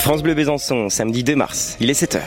[0.00, 2.20] France Bleu Besançon, samedi 2 mars, il est 7h.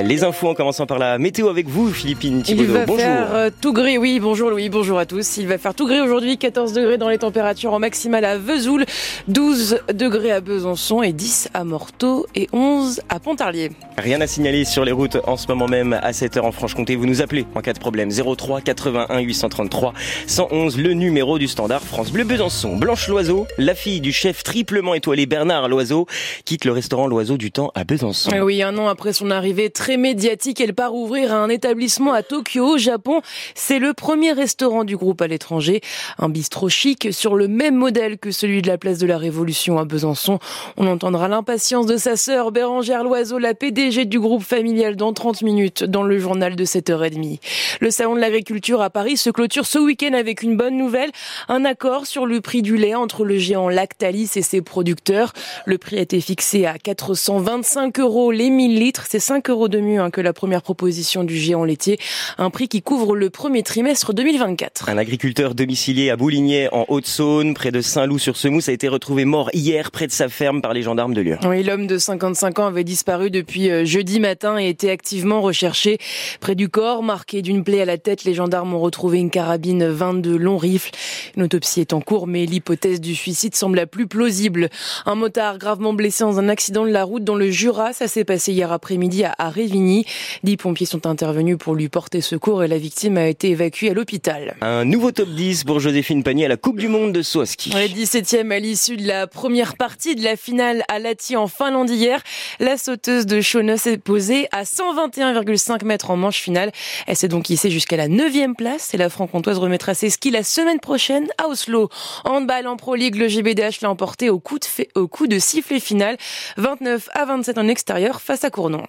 [0.00, 3.74] Les infos en commençant par la météo avec vous, Philippine Il va faire euh, tout
[3.74, 5.36] gris, oui, bonjour Louis, bonjour à tous.
[5.36, 8.86] Il va faire tout gris aujourd'hui, 14 degrés dans les températures en maximale à Vesoul,
[9.28, 13.72] 12 degrés à Besançon et 10 à Morteau et 11 à Pontarlier.
[13.98, 16.96] Rien à signaler sur les routes en ce moment même à 7h en Franche-Comté.
[16.96, 19.92] Vous nous appelez en cas de problème 03 81 833
[20.26, 22.76] 111, le numéro du standard France Bleu Besançon.
[22.76, 26.06] Blanche Loiseau, la fille du chef triplement étoilé Bernard Loiseau,
[26.46, 28.30] quitte le restaurant Loiseau du Temps à Besançon.
[28.40, 30.60] Oui, un an après son arrivée, très médiatique.
[30.60, 33.20] Elle part ouvrir un établissement à Tokyo, au Japon.
[33.56, 35.80] C'est le premier restaurant du groupe à l'étranger.
[36.20, 39.78] Un bistrot chic sur le même modèle que celui de la place de la Révolution
[39.78, 40.38] à Besançon.
[40.76, 45.42] On entendra l'impatience de sa sœur Bérangère Loiseau, la PDG du groupe familial dans 30
[45.42, 47.40] minutes dans le journal de 7h30.
[47.80, 51.10] Le salon de l'agriculture à Paris se clôture ce week-end avec une bonne nouvelle.
[51.48, 55.32] Un accord sur le prix du lait entre le géant Lactalis et ses producteurs.
[55.66, 59.06] Le prix a été fixé à 425 euros les 1000 litres.
[59.08, 61.98] C'est 5 euros de mieux hein, que la première proposition du géant laitier,
[62.38, 64.88] un prix qui couvre le premier trimestre 2024.
[64.88, 69.90] Un agriculteur domicilié à Bouligné en Haute-Saône, près de Saint-Loup-sur-Semousse, a été retrouvé mort hier
[69.90, 71.38] près de sa ferme par les gendarmes de Lyon.
[71.44, 75.98] Oui, l'homme de 55 ans avait disparu depuis euh, jeudi matin et était activement recherché
[76.40, 78.24] près du corps, marqué d'une plaie à la tête.
[78.24, 80.90] Les gendarmes ont retrouvé une carabine 22 longs rifles.
[81.36, 84.68] Une autopsie est en cours, mais l'hypothèse du suicide semble la plus plausible.
[85.06, 88.24] Un motard gravement blessé dans un accident de la route dans le Jura, ça s'est
[88.24, 90.04] passé hier après-midi à Révigny.
[90.42, 93.94] Dix pompiers sont intervenus pour lui porter secours et la victime a été évacuée à
[93.94, 94.56] l'hôpital.
[94.60, 97.70] Un nouveau top 10 pour Joséphine Panier à la Coupe du Monde de saut ski.
[97.70, 102.22] 17e à l'issue de la première partie de la finale à Lati en Finlande hier.
[102.58, 106.72] La sauteuse de Shona s'est posée à 121,5 mètres en manche finale.
[107.06, 110.42] Elle s'est donc hissée jusqu'à la 9e place et la franc-comtoise remettra ses skis la
[110.42, 111.88] semaine prochaine à Oslo.
[112.24, 115.80] Handball en Pro League, le GBDH l'a emporté au coup de, au coup de sifflet
[115.80, 116.16] final
[116.56, 118.84] 29 à 27 en extérieur face à Cournon.